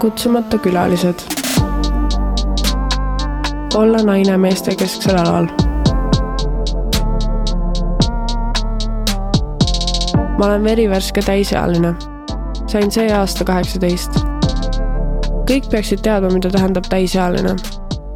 [0.00, 1.14] kutsumata külalised.
[3.74, 5.46] olla naine meestekesksel alal.
[10.38, 11.94] ma olen verivärske täisealine.
[12.66, 14.10] sain see aasta kaheksateist.
[15.50, 17.56] kõik peaksid teadma, mida tähendab täisealine,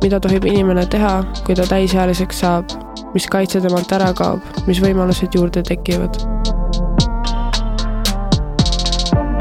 [0.03, 2.65] mida tohib inimene teha, kui ta täisealiseks saab,
[3.15, 6.54] mis kaitse temalt ära kaob, mis võimalused juurde tekivad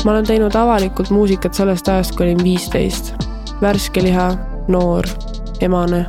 [0.06, 3.14] ma olen teinud avalikult muusikat sellest ajast, kui olin viisteist.
[3.62, 4.32] värske liha,
[4.68, 5.08] noor,
[5.62, 6.06] emane.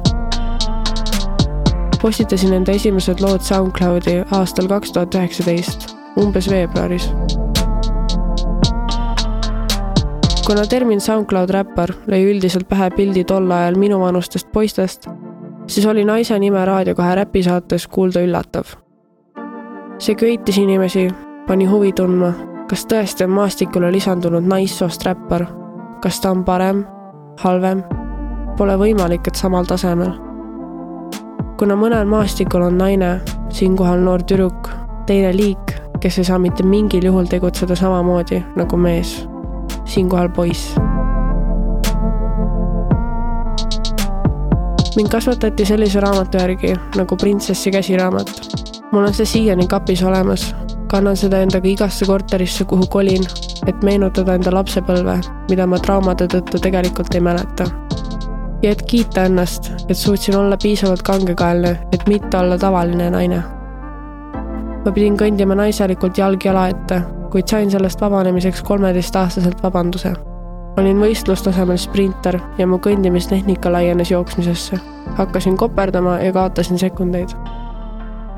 [2.02, 7.10] postitasin enda esimesed lood SoundCloudi aastal kaks tuhat üheksateist, umbes veebruaris.
[10.46, 15.06] kuna termin SoundCloud räppar lõi üldiselt pähe pildi tol ajal minuvanustest poistest,
[15.66, 18.64] siis oli naise nime Raadio kahe räpisaates kuulda üllatav.
[19.98, 21.08] see köitis inimesi,
[21.46, 25.46] pani huvi tundma kas tõesti on maastikule lisandunud naissoost räppar?
[26.02, 26.82] kas ta on parem,
[27.40, 27.82] halvem?
[28.56, 30.12] Pole võimalik, et samal tasemel.
[31.58, 34.68] kuna mõnel maastikul on naine, siinkohal noor tüdruk,
[35.06, 39.28] teine liik, kes ei saa mitte mingil juhul tegutseda samamoodi nagu mees,
[39.84, 40.74] siinkohal poiss.
[44.96, 48.30] mind kasvatati sellise raamatu järgi nagu Printsessi käsiraamat.
[48.92, 50.54] mul on see siiani kapis olemas
[50.94, 53.24] kannan seda endaga igasse korterisse, kuhu kolin,
[53.66, 55.16] et meenutada enda lapsepõlve,
[55.50, 57.66] mida ma traumade tõttu tegelikult ei mäleta.
[58.62, 63.42] ja et kiita ennast, et suutsin olla piisavalt kangekaelne, et mitte olla tavaline naine.
[64.84, 67.00] ma pidin kõndima naiselikult jalg jala ette,
[67.30, 70.14] kuid sain sellest vabanemiseks kolmeteistaastaselt vabanduse.
[70.78, 74.80] olin võistlustasemel sprinter ja mu kõndimistehnika laienes jooksmisesse.
[75.18, 77.34] hakkasin koperdama ja kaotasin sekundeid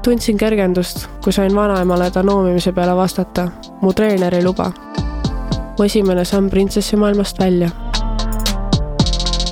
[0.07, 3.49] tundsin kergendust, kui sain vanaemale ta noomimise peale vastata.
[3.81, 4.72] mu treener ei luba.
[5.78, 7.71] mu esimene samm printsessimaailmast välja.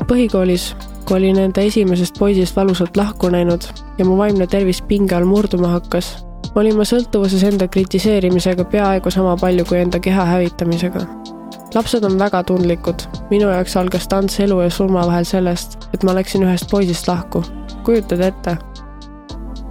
[0.06, 3.66] põhikoolis, kui olin enda esimesest poisist valusalt lahku näinud
[3.98, 9.37] ja mu vaimne tervis pinge all murduma hakkas, olin ma sõltuvuses enda kritiseerimisega peaaegu sama
[9.37, 11.00] palju kui enda keha hävitamisega.
[11.75, 13.03] lapsed on väga tundlikud.
[13.31, 17.43] minu jaoks algas tants elu ja surma vahel sellest, et ma läksin ühest poisist lahku.
[17.82, 18.56] kujutad ette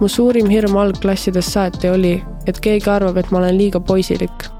[0.00, 2.14] mu suurim hirm algklassidest saati oli,
[2.46, 4.50] et keegi arvab, et ma olen liiga poisilik.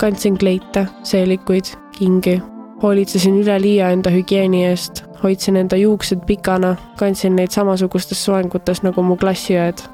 [0.00, 1.64] kandsin kleite, seelikuid,
[1.98, 2.40] kingi,
[2.82, 9.16] hoolitsesin üleliia enda hügieeni eest, hoidsin enda juuksed pikana, kandsin neid samasugustes soengutes nagu mu
[9.16, 9.84] klassiõed.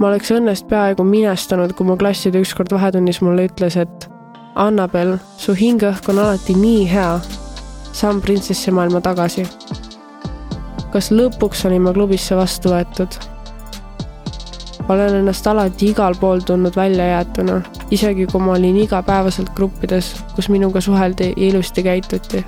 [0.00, 4.08] ma oleks õnnest peaaegu minestanud, kui mu klasside ükskord vahetunnis mulle ütles, et
[4.54, 7.20] Annabel, su hingeõhk on alati nii hea.
[7.92, 9.46] samm printsessimaailma tagasi
[10.92, 13.20] kas lõpuks olin ma klubisse vastu võetud?
[14.90, 17.60] olen ennast alati igal pool tundnud väljajäetuna,
[17.94, 22.44] isegi kui ma olin igapäevaselt gruppides, kus minuga suheldi ja ilusti käituti.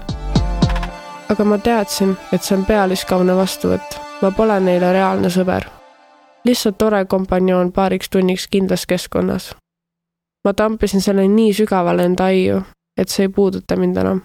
[1.31, 5.69] aga ma teadsin, et see on pealiskaudne vastuvõtt, ma pole neile reaalne sõber.
[6.45, 9.55] lihtsalt tore kompanjoon paariks tunniks kindlas keskkonnas.
[10.45, 12.63] ma tampisin selle nii sügavale enda aiu,
[12.97, 14.23] et see ei puuduta mind enam.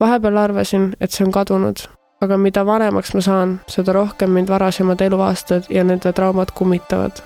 [0.00, 5.00] vahepeal arvasin, et see on kadunud aga mida vanemaks ma saan, seda rohkem mind varasemad
[5.00, 7.22] eluaastad ja nende traumad kummitavad.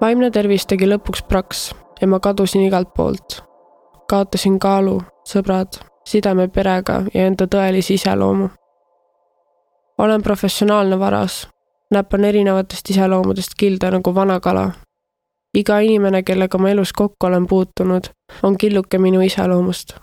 [0.00, 3.42] vaimne tervis tegi lõpuks praks ja ma kadusin igalt poolt.
[4.08, 8.48] kaotasin kaalu, sõbrad, sideme perega ja enda tõelise iseloomu.
[9.98, 11.48] olen professionaalne varas,
[11.90, 14.70] näpan erinevatest iseloomudest kilda nagu vana kala.
[15.54, 18.10] iga inimene, kellega ma elus kokku olen puutunud,
[18.42, 19.98] on killuke minu iseloomust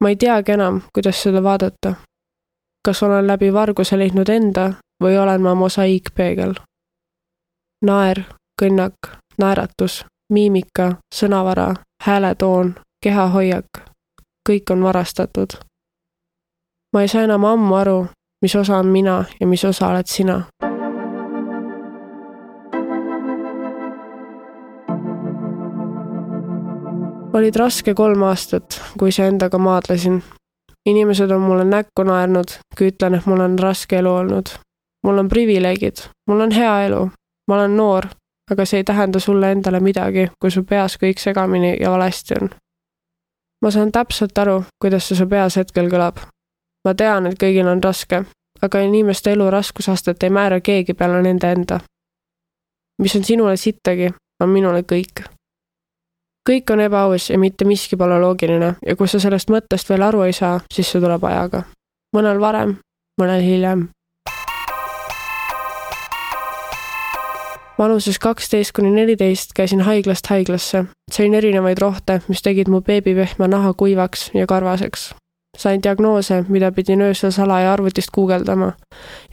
[0.00, 1.94] ma ei teagi enam, kuidas seda vaadata.
[2.84, 4.72] kas olen läbi varguse leidnud enda
[5.02, 6.54] või olen ma mosaiikpeegel?
[7.84, 8.22] naer,
[8.62, 8.94] kõnnak,
[9.38, 11.74] naeratus, miimika, sõnavara,
[12.04, 12.74] hääletoon,
[13.04, 13.84] kehahoiak,
[14.48, 15.58] kõik on varastatud.
[16.92, 18.06] ma ei saa enam ammu aru,
[18.42, 20.69] mis osa on mina ja mis osa oled sina
[27.32, 30.22] olid raske kolm aastat, kui iseendaga maadlesin.
[30.86, 34.48] inimesed on mulle näkku naernud, kui ütlen, et mul on raske elu olnud.
[35.06, 35.96] mul on privileegid,
[36.26, 37.10] mul on hea elu,
[37.48, 38.06] ma olen noor,
[38.50, 42.50] aga see ei tähenda sulle endale midagi, kui su peas kõik segamini ja valesti on.
[43.62, 46.20] ma saan täpselt aru, kuidas see su peas hetkel kõlab.
[46.84, 48.24] ma tean, et kõigil on raske,
[48.62, 51.80] aga inimeste elu raskusastet ei määra keegi peale nende enda.
[53.02, 54.10] mis on sinule sittagi,
[54.42, 55.39] on minule kõik
[56.48, 60.22] kõik on ebaaus ja mitte miski pole loogiline ja kui sa sellest mõttest veel aru
[60.26, 61.62] ei saa, siis see tuleb ajaga.
[62.16, 62.76] mõnel varem,
[63.20, 63.88] mõnel hiljem.
[67.80, 73.72] vanuses kaksteist kuni neliteist käisin haiglast haiglasse, sain erinevaid rohte, mis tegid mu beebipehme naha
[73.72, 75.14] kuivaks ja karvaseks.
[75.58, 78.72] sain diagnoose, mida pidin öösel salaja arvutist guugeldama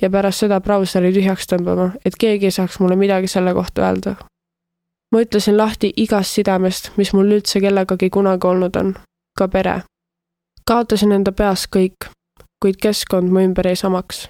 [0.01, 4.15] ja pärast seda brauseri tühjaks tõmbama, et keegi ei saaks mulle midagi selle kohta öelda.
[5.12, 8.95] Ma ütlesin lahti igast sidemest, mis mul üldse kellegagi kunagi olnud on,
[9.38, 9.81] ka pere.
[10.68, 12.09] kaotasin enda peas kõik,
[12.62, 14.30] kuid keskkond mu ümber jäi samaks.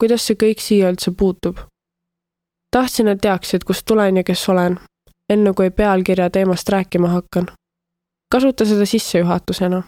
[0.00, 1.58] kuidas see kõik siia üldse puutub?
[2.70, 4.78] tahtsin, et teaksid, kust tulen ja kes olen,
[5.30, 7.48] enne kui pealkirja teemast rääkima hakkan.
[8.32, 9.82] kasuta seda sissejuhatusena.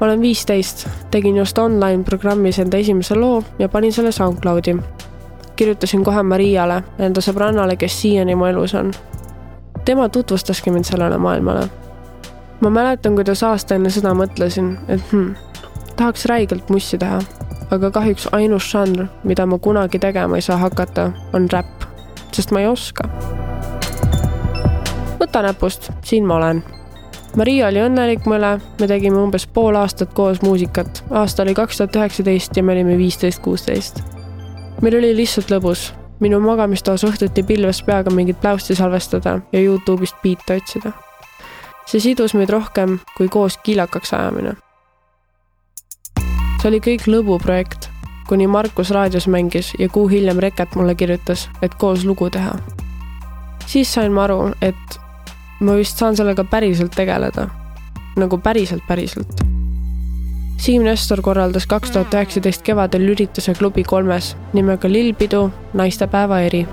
[0.00, 4.76] olen viisteist, tegin just online programmis enda esimese loo ja panin selle SoundCloudi.
[5.56, 8.92] Kirjutasin kohe Mariale, enda sõbrannale, kes siiani mu elus on.
[9.84, 11.68] tema tutvustaski mind sellele maailmale.
[12.60, 15.32] ma mäletan, kuidas aasta enne seda mõtlesin, et hm,
[15.96, 17.20] tahaks räigelt mussi teha
[17.70, 21.94] aga kahjuks ainus žanr, mida ma kunagi tegema ei saa hakata, on räpp
[22.34, 23.06] sest ma ei oska.
[25.20, 26.62] võta näpust, siin ma olen.
[27.38, 31.04] Maria oli õnnelik mu üle, me tegime umbes pool aastat koos muusikat.
[31.10, 34.02] aasta oli kaks tuhat üheksateist ja me olime viisteist, kuusteist.
[34.80, 35.92] Meil oli lihtsalt lõbus.
[36.20, 40.92] minu magamistoas õhtuti pilves peaga mingit pläusti salvestada ja Youtube'ist biite otsida.
[41.86, 44.54] see sidus meid rohkem kui koos kiilakaks ajamine.
[46.62, 47.94] see oli kõik lõbuprojekt
[48.28, 52.54] kuni Markus raadios mängis ja kuu hiljem Reket mulle kirjutas, et koos lugu teha.
[53.66, 55.00] siis sain ma aru, et
[55.60, 57.48] ma vist saan sellega päriselt tegeleda.
[58.16, 59.43] nagu päriselt, päriselt.
[60.56, 66.66] Siim Nestor korraldas kaks tuhat üheksateist kevadel ürituse klubi kolmes nimega Lillpidu naistepäeva eri.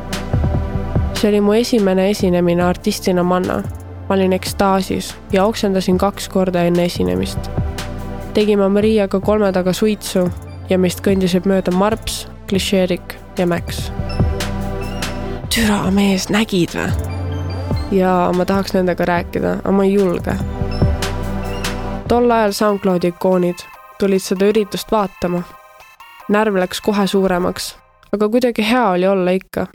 [1.13, 3.63] see oli mu esimene esinemine artistina Manna.
[4.09, 7.39] ma olin ekstaasis ja oksendasin kaks korda enne esinemist.
[8.33, 10.29] tegime Mariaga kolme taga suitsu
[10.69, 13.91] ja meist kõndisid mööda Marps, Klišeerik ja Max.
[15.55, 16.91] türa mees, nägid või?
[17.91, 20.35] ja ma tahaks nendega rääkida, aga ma ei julge.
[22.11, 23.61] Tol ajal SoundCloudi ikoonid
[23.99, 25.43] tulid seda üritust vaatama.
[26.29, 27.75] närv läks kohe suuremaks,
[28.13, 29.67] aga kuidagi hea oli olla ikka.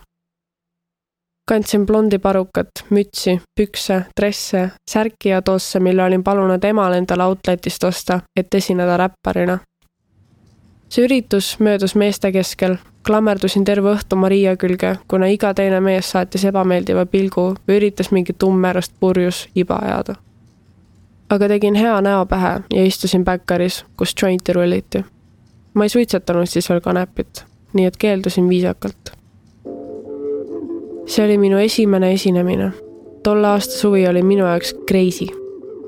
[1.49, 7.85] kandsin blondi parukat, mütsi, pükse, dresse, särki ja tosse, mille olin palunud emal endale outletist
[7.85, 9.59] osta, et esineda räpparina
[10.89, 16.45] see üritus möödus meeste keskel, klammerdusin terve õhtu Maria külge, kuna iga teine mees saatis
[16.45, 20.21] ebameeldiva pilgu või üritas mingit umbmäärast purjus iba ajada.
[21.31, 25.05] Aga tegin hea näo pähe ja istusin backeris, kus jointi rulliti.
[25.75, 29.13] ma ei suitsetanud siis veel kanepit, nii et keeldusin viisakalt.
[31.07, 32.73] see oli minu esimene esinemine.
[33.23, 35.27] tolle aasta suvi oli minu jaoks crazy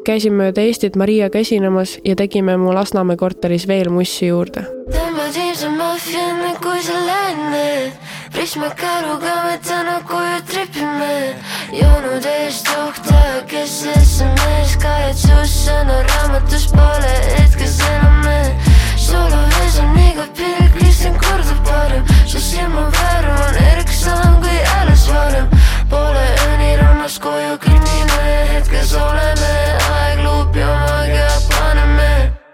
[0.09, 4.65] käisin mööda Eestit Mariaga esinemas ja tegime mu Lasnamäe korteris veel mussi juurde.
[4.95, 11.35] tõmbad ilmsema fänne, kui sa lähed, prisma käruga me täna koju tripime.
[11.73, 18.41] joonud eest juhta, kes SMS kahetsus sõna raamatus pole hetkes enam me.
[18.97, 20.08] solo vees on iga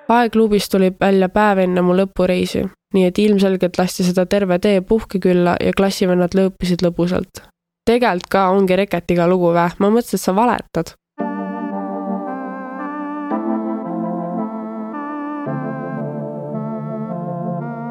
[0.07, 0.21] paneme.
[0.21, 5.57] aegluubis tuli välja päev enne mu lõpureisi, nii et ilmselgelt lasti seda terve tee puhkekülla
[5.61, 7.43] ja klassivennad lõõpisid lõbusalt.
[7.87, 10.95] tegelikult ka ongi Reketiga lugu vä, ma mõtlesin, et sa valetad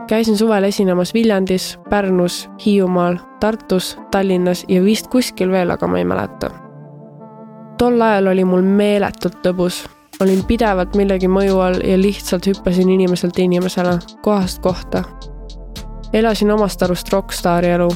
[0.08, 6.06] käisin suvel esinemas Viljandis, Pärnus, Hiiumaal, Tartus, Tallinnas ja vist kuskil veel, aga ma ei
[6.06, 6.50] mäleta.
[7.78, 9.90] tol ajal oli mul meeletult lõbus,
[10.24, 15.04] olin pidevalt millegi mõju all ja lihtsalt hüppasin inimeselt inimesele, kohast kohta.
[16.14, 17.90] elasin omast arust rokkstaari elu.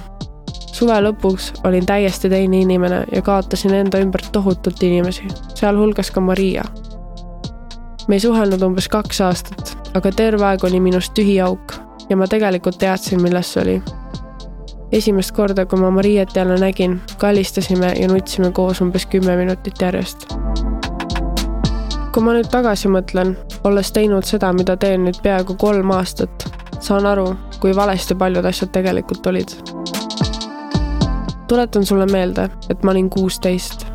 [0.74, 6.64] suve lõpuks olin täiesti teine inimene ja kaotasin enda ümber tohutult inimesi, sealhulgas ka Maria.
[8.08, 11.74] me ei suhelnud umbes kaks aastat, aga terve aeg oli minust tühi auk
[12.10, 13.82] ja ma tegelikult teadsin, milles see oli.
[14.92, 20.28] esimest korda, kui ma Mariet jälle nägin, kallistasime ja nutsime koos umbes kümme minutit järjest.
[22.18, 23.36] Kui ma nüüd tagasi mõtlen,
[23.70, 26.48] olles teinud seda, mida teen nüüd peaaegu kolm aastat,
[26.82, 27.28] saan aru,
[27.62, 29.54] kui valesti paljud asjad tegelikult olid.
[31.48, 33.86] tuletan sulle meelde, et ma olin kuusteist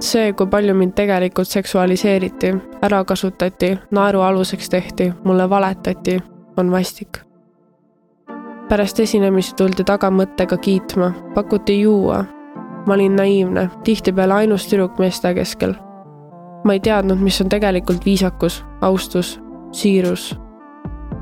[0.00, 6.18] see, kui palju mind tegelikult seksualiseeriti, ära kasutati, naeru aluseks tehti, mulle valetati,
[6.56, 7.18] on vastik.
[8.68, 12.24] pärast esinemisi tuldi tagamõttega kiitma, pakuti juua.
[12.86, 15.85] ma olin naiivne, tihtipeale ainus tüdruk meeste keskel.
[16.66, 19.40] Ma ei teadnud, mis on tegelikult viisakus, austus,
[19.72, 20.36] siirus.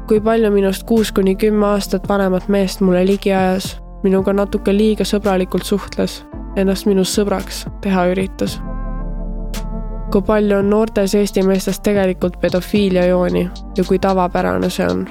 [0.09, 5.05] kui palju minust kuus kuni kümme aastat vanemat meest mulle ligi ajas, minuga natuke liiga
[5.05, 6.25] sõbralikult suhtles,
[6.57, 8.61] ennast minust sõbraks teha üritas.
[10.13, 15.05] kui palju on noortes Eesti meestes tegelikult pedofiilia jooni ja kui tavapärane see on.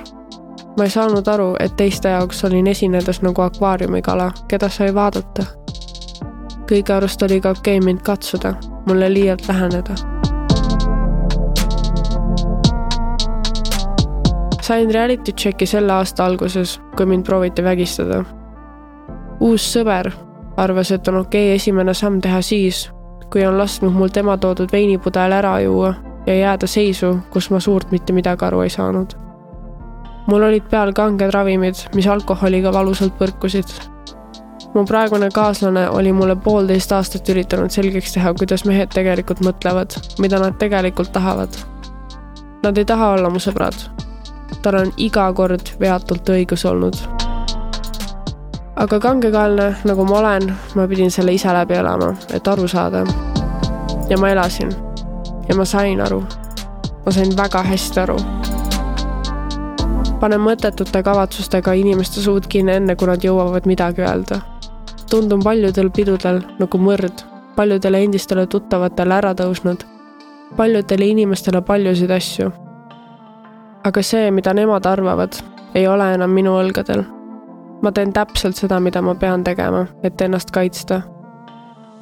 [0.78, 5.46] ma ei saanud aru, et teiste jaoks olin esinedes nagu akvaariumikala, keda sai vaadata.
[6.72, 8.54] kõigi arust oli ka okei okay mind katsuda,
[8.88, 10.13] mulle liialt läheneda
[14.64, 18.24] sain reality checki selle aasta alguses, kui mind prooviti vägistada.
[19.40, 20.12] uus sõber
[20.58, 22.86] arvas, et on okei okay esimene samm teha siis,
[23.32, 25.94] kui on lasknud mul tema toodud veinipudel ära juua
[26.28, 29.18] ja jääda seisu, kus ma suurt mitte midagi aru ei saanud.
[30.28, 33.74] mul olid peal kanged ravimid, mis alkoholiga valusalt põrkusid.
[34.76, 40.40] mu praegune kaaslane oli mulle poolteist aastat üritanud selgeks teha, kuidas mehed tegelikult mõtlevad, mida
[40.40, 41.50] nad tegelikult tahavad.
[42.64, 44.03] Nad ei taha olla mu sõbrad
[44.62, 46.98] tal on iga kord veatult õigus olnud.
[48.76, 53.04] aga kangekaelne, nagu ma olen, ma pidin selle ise läbi elama, et aru saada.
[54.10, 54.72] ja ma elasin.
[55.50, 56.24] ja ma sain aru.
[57.06, 58.18] ma sain väga hästi aru.
[60.20, 64.42] panen mõttetute kavatsustega inimeste suud kinni enne, kui nad jõuavad midagi öelda.
[65.10, 69.86] tundun paljudel pidudel nagu mõrd, paljudele endistele tuttavatele ära tõusnud
[70.58, 72.63] paljudele inimestele paljusid asju
[73.84, 75.34] aga see, mida nemad arvavad,
[75.76, 77.04] ei ole enam minu õlgadel.
[77.84, 81.02] ma teen täpselt seda, mida ma pean tegema, et ennast kaitsta.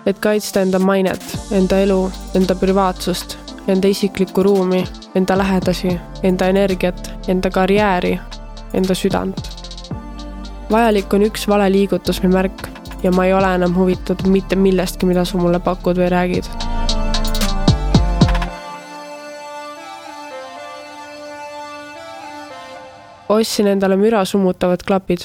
[0.05, 4.83] et kaitsta enda mainet, enda elu, enda privaatsust, enda isiklikku ruumi,
[5.15, 8.19] enda lähedasi, enda energiat, enda karjääri,
[8.73, 9.41] enda südant.
[10.71, 12.67] vajalik on üks vale liigutus või märk
[13.03, 16.45] ja ma ei ole enam huvitatud mitte millestki, mida sa mulle pakud või räägid
[23.33, 25.19] ostsin endale müra summutavad klapid.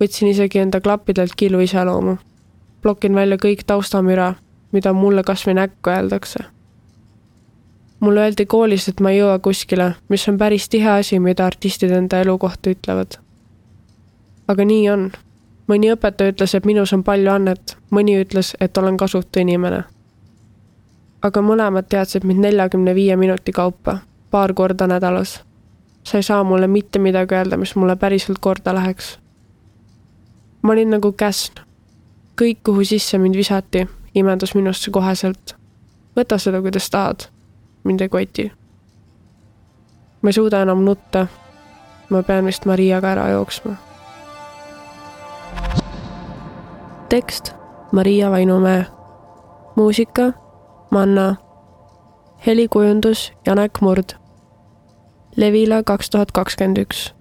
[0.00, 2.16] võtsin isegi enda klappidelt killu iseloomu.
[2.82, 4.34] blokin välja kõik taustamüra,
[4.72, 6.38] mida mulle kas või näkku öeldakse.
[8.00, 11.90] mulle öeldi koolis, et ma ei jõua kuskile, mis on päris tihe asi, mida artistid
[11.90, 13.18] enda elu kohta ütlevad.
[14.48, 15.12] aga nii on.
[15.68, 19.84] mõni õpetaja ütles, et minus on palju annet, mõni ütles, et olen kasutu inimene.
[21.22, 23.98] aga mõlemad teadsid mind neljakümne viie minuti kaupa,
[24.30, 25.47] paar korda nädalas
[26.02, 29.18] sa ei saa mulle mitte midagi öelda, mis mulle päriselt korda läheks.
[30.62, 31.52] ma olin nagu käsn.
[32.40, 35.56] kõik, kuhu sisse mind visati, imendus minusse koheselt.
[36.16, 37.28] võta seda, kuidas tahad.
[37.84, 38.52] mind ei koti.
[40.22, 41.26] ma ei suuda enam nutta.
[42.10, 43.76] ma pean vist Mariaga ära jooksma.
[47.08, 47.54] tekst
[47.92, 48.86] Maria Vainumäe.
[49.76, 50.32] muusika
[50.90, 51.36] Manna.
[52.46, 54.27] helikujundus Janek Murd
[55.38, 57.12] Levila kaks tuhat kakskümmend üks